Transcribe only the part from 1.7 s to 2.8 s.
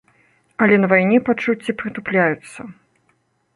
прытупляюцца.